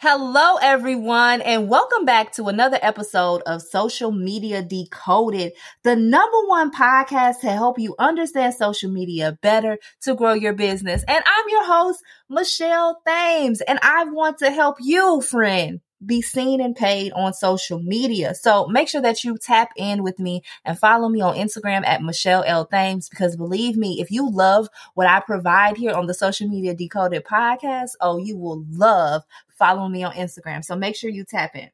[0.00, 6.70] Hello, everyone, and welcome back to another episode of Social Media Decoded, the number one
[6.70, 11.02] podcast to help you understand social media better to grow your business.
[11.08, 16.60] And I'm your host, Michelle Thames, and I want to help you, friend, be seen
[16.60, 18.34] and paid on social media.
[18.34, 22.02] So make sure that you tap in with me and follow me on Instagram at
[22.02, 22.64] Michelle L.
[22.64, 26.74] Thames because believe me, if you love what I provide here on the Social Media
[26.74, 30.64] Decoded podcast, oh, you will love following me on Instagram.
[30.64, 31.70] So make sure you tap in.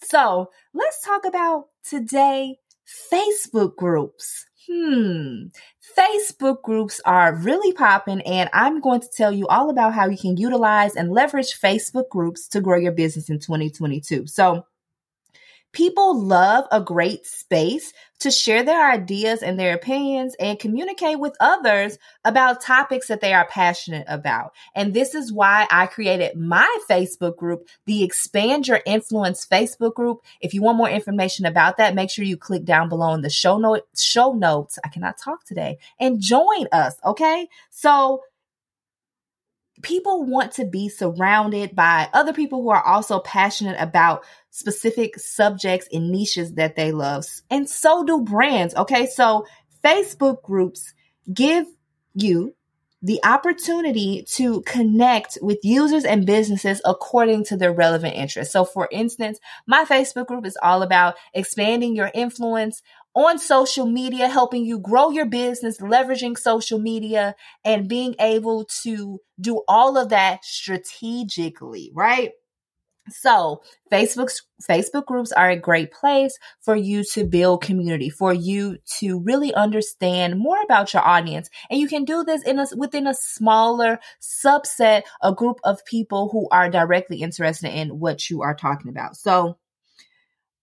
[0.00, 2.58] So let's talk about today
[3.12, 4.46] Facebook groups.
[4.70, 5.46] Hmm.
[5.96, 10.18] Facebook groups are really popping, and I'm going to tell you all about how you
[10.18, 14.26] can utilize and leverage Facebook groups to grow your business in 2022.
[14.26, 14.66] So,
[15.72, 21.36] People love a great space to share their ideas and their opinions and communicate with
[21.40, 24.54] others about topics that they are passionate about.
[24.74, 30.22] And this is why I created my Facebook group, the Expand Your Influence Facebook group.
[30.40, 33.30] If you want more information about that, make sure you click down below in the
[33.30, 34.78] show note show notes.
[34.84, 37.48] I cannot talk today and join us, okay?
[37.70, 38.22] So
[39.82, 45.88] people want to be surrounded by other people who are also passionate about specific subjects
[45.92, 47.24] and niches that they love.
[47.50, 48.74] And so do brands.
[48.74, 49.06] Okay.
[49.06, 49.46] So
[49.84, 50.94] Facebook groups
[51.32, 51.66] give
[52.14, 52.54] you
[53.00, 58.52] the opportunity to connect with users and businesses according to their relevant interests.
[58.52, 62.82] So for instance, my Facebook group is all about expanding your influence
[63.18, 69.20] on social media, helping you grow your business, leveraging social media and being able to
[69.40, 72.30] do all of that strategically, right?
[73.10, 78.78] So Facebook's Facebook groups are a great place for you to build community, for you
[78.98, 81.50] to really understand more about your audience.
[81.70, 86.28] And you can do this in a, within a smaller subset, a group of people
[86.30, 89.16] who are directly interested in what you are talking about.
[89.16, 89.56] So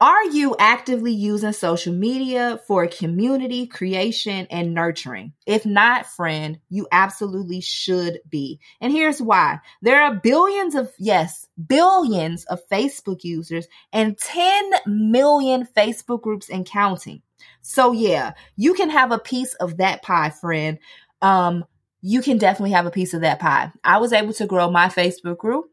[0.00, 5.32] are you actively using social media for community creation and nurturing?
[5.46, 8.60] If not, friend, you absolutely should be.
[8.80, 9.60] And here's why.
[9.80, 16.66] There are billions of, yes, billions of Facebook users and 10 million Facebook groups and
[16.66, 17.22] counting.
[17.62, 20.78] So yeah, you can have a piece of that pie, friend.
[21.22, 21.64] Um,
[22.02, 23.72] you can definitely have a piece of that pie.
[23.82, 25.70] I was able to grow my Facebook group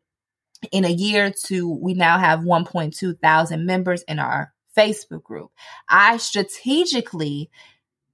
[0.71, 5.51] in a year to we now have 1.2 thousand members in our Facebook group.
[5.87, 7.49] I strategically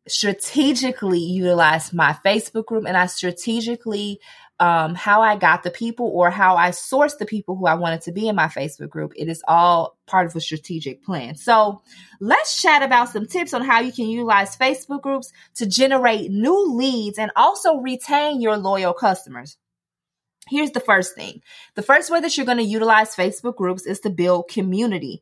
[0.07, 4.19] strategically utilize my Facebook group and I strategically
[4.59, 8.01] um, how I got the people or how I sourced the people who I wanted
[8.01, 9.13] to be in my Facebook group.
[9.15, 11.35] It is all part of a strategic plan.
[11.35, 11.81] So
[12.19, 16.75] let's chat about some tips on how you can utilize Facebook groups to generate new
[16.75, 19.57] leads and also retain your loyal customers.
[20.49, 21.41] Here's the first thing.
[21.75, 25.21] The first way that you're going to utilize Facebook groups is to build community.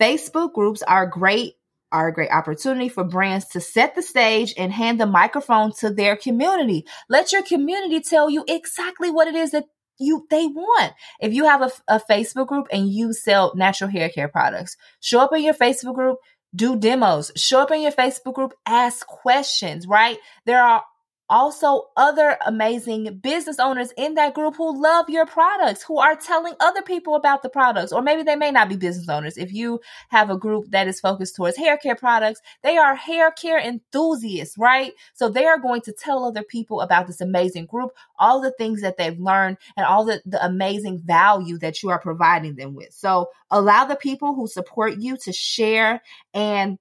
[0.00, 1.54] Facebook groups are great
[1.92, 5.88] are a great opportunity for brands to set the stage and hand the microphone to
[5.88, 6.84] their community.
[7.08, 9.66] Let your community tell you exactly what it is that
[9.98, 10.92] you they want.
[11.20, 15.20] If you have a, a Facebook group and you sell natural hair care products, show
[15.20, 16.18] up in your Facebook group,
[16.54, 20.18] do demos, show up in your Facebook group, ask questions, right?
[20.44, 20.82] There are
[21.28, 26.54] also other amazing business owners in that group who love your products, who are telling
[26.60, 29.36] other people about the products, or maybe they may not be business owners.
[29.36, 33.30] If you have a group that is focused towards hair care products, they are hair
[33.30, 34.92] care enthusiasts, right?
[35.14, 38.80] So they are going to tell other people about this amazing group, all the things
[38.82, 42.92] that they've learned and all the, the amazing value that you are providing them with.
[42.92, 46.02] So allow the people who support you to share
[46.34, 46.78] and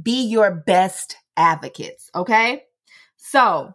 [0.00, 2.64] be your best advocates, okay?
[3.24, 3.72] So,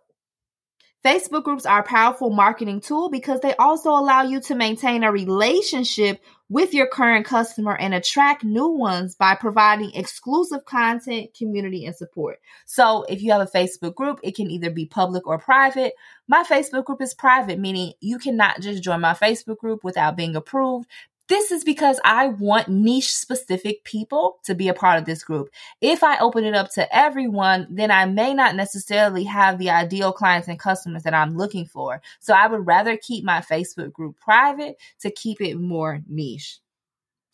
[1.06, 5.12] Facebook groups are a powerful marketing tool because they also allow you to maintain a
[5.12, 11.96] relationship with your current customer and attract new ones by providing exclusive content, community, and
[11.96, 12.40] support.
[12.66, 15.94] So if you have a Facebook group, it can either be public or private.
[16.28, 20.36] My Facebook group is private, meaning you cannot just join my Facebook group without being
[20.36, 20.90] approved.
[21.28, 25.50] This is because I want niche specific people to be a part of this group.
[25.82, 30.14] If I open it up to everyone, then I may not necessarily have the ideal
[30.14, 32.02] clients and customers that I'm looking for.
[32.20, 36.60] So I would rather keep my Facebook group private to keep it more niche.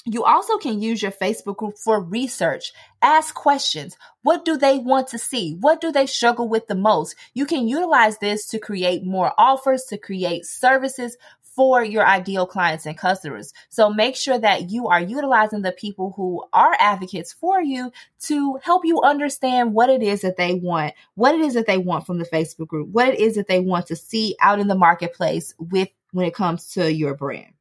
[0.06, 2.74] You also can use your Facebook group for research.
[3.02, 3.96] Ask questions.
[4.22, 5.56] What do they want to see?
[5.62, 7.16] What do they struggle with the most?
[7.34, 11.16] You can utilize this to create more offers, to create services
[11.56, 13.54] for your ideal clients and customers.
[13.70, 17.92] So make sure that you are utilizing the people who are advocates for you
[18.22, 21.78] to help you understand what it is that they want, what it is that they
[21.78, 24.68] want from the Facebook group, what it is that they want to see out in
[24.68, 27.54] the marketplace with when it comes to your brand.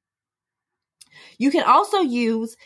[1.39, 2.57] You can also use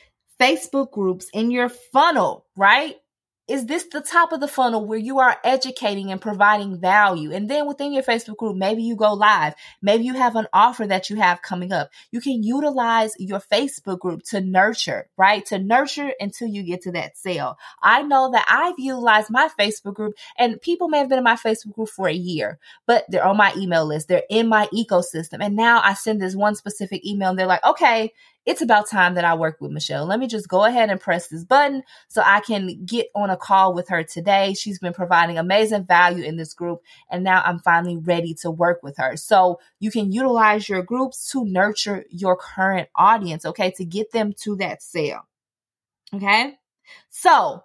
[0.41, 2.97] Facebook groups in your funnel, right?
[3.49, 7.33] Is this the top of the funnel where you are educating and providing value?
[7.33, 9.55] And then within your Facebook group, maybe you go live.
[9.81, 11.91] Maybe you have an offer that you have coming up.
[12.11, 15.47] You can utilize your Facebook group to nurture, right?
[15.47, 17.57] To nurture until you get to that sale.
[17.83, 21.37] I know that I've utilized my Facebook group and people may have been in my
[21.37, 24.09] Facebook group for a year, but they're on my email list.
[24.09, 25.39] They're in my ecosystem.
[25.41, 28.13] And now I send this one specific email and they're like, okay,
[28.47, 30.07] it's about time that I work with Michelle.
[30.07, 33.37] Let me just go ahead and press this button so I can get on a
[33.37, 34.55] call with her today.
[34.55, 38.85] She's been providing amazing value in this group, and now I'm finally ready to work
[38.85, 39.17] with her.
[39.17, 44.33] So you can utilize your groups to nurture your current audience, okay, to get them
[44.45, 45.27] to that sale.
[46.15, 46.55] Okay.
[47.11, 47.65] So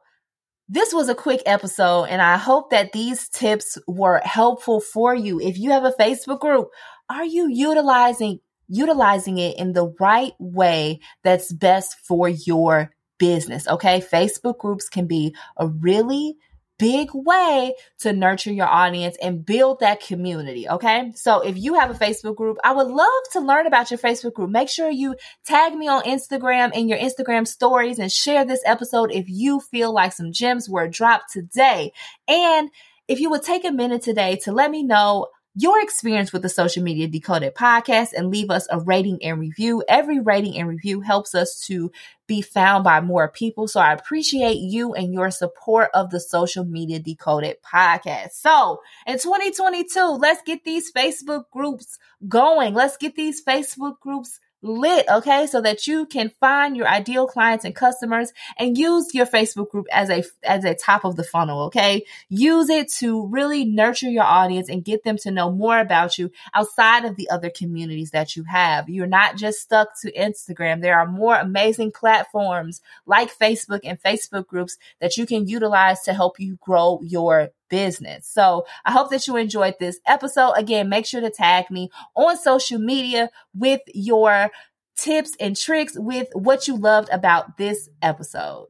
[0.67, 5.39] this was a quick episode, and I hope that these tips were helpful for you.
[5.39, 6.69] If you have a Facebook group,
[7.07, 8.39] are you utilizing
[8.71, 13.67] utilizing it in the right way that's best for your business.
[13.67, 14.01] Okay.
[14.01, 16.37] Facebook groups can be a really
[16.79, 20.67] big way to nurture your audience and build that community.
[20.67, 21.11] Okay.
[21.13, 24.33] So if you have a Facebook group, I would love to learn about your Facebook
[24.33, 24.49] group.
[24.49, 25.15] Make sure you
[25.45, 29.93] tag me on Instagram in your Instagram stories and share this episode if you feel
[29.93, 31.91] like some gems were dropped today.
[32.27, 32.71] And
[33.07, 36.49] if you would take a minute today to let me know your experience with the
[36.49, 39.83] Social Media Decoded podcast and leave us a rating and review.
[39.87, 41.91] Every rating and review helps us to
[42.25, 43.67] be found by more people.
[43.67, 48.31] So I appreciate you and your support of the Social Media Decoded podcast.
[48.31, 51.97] So in 2022, let's get these Facebook groups
[52.29, 52.73] going.
[52.73, 55.47] Let's get these Facebook groups lit, okay?
[55.47, 59.87] So that you can find your ideal clients and customers and use your Facebook group
[59.91, 62.05] as a as a top of the funnel, okay?
[62.29, 66.31] Use it to really nurture your audience and get them to know more about you
[66.53, 68.89] outside of the other communities that you have.
[68.89, 70.81] You're not just stuck to Instagram.
[70.81, 76.13] There are more amazing platforms like Facebook and Facebook groups that you can utilize to
[76.13, 78.27] help you grow your business.
[78.27, 80.51] So I hope that you enjoyed this episode.
[80.51, 84.51] Again, make sure to tag me on social media with your
[84.95, 88.67] tips and tricks with what you loved about this episode.